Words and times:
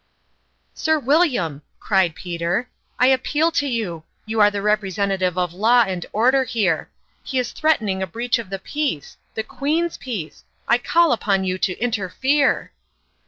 ""Sir 0.73 0.97
William," 0.97 1.61
cried 1.79 2.15
Peter, 2.15 2.67
"I 2.97 3.05
appeal 3.05 3.51
to 3.51 3.67
you! 3.67 4.03
You 4.25 4.39
are 4.41 4.49
the 4.49 4.63
representative 4.63 5.37
of 5.37 5.53
Law 5.53 5.83
and 5.87 6.03
Order 6.11 6.43
here. 6.43 6.89
He 7.23 7.37
is 7.37 7.51
threatening 7.51 8.01
a 8.01 8.07
breach 8.07 8.39
of 8.39 8.49
the 8.49 8.57
Peace 8.57 9.17
the 9.35 9.43
Queen's 9.43 9.97
Peace! 9.97 10.43
I 10.67 10.79
call 10.79 11.11
upon 11.11 11.43
you 11.43 11.59
to 11.59 11.77
interfere 11.77 12.71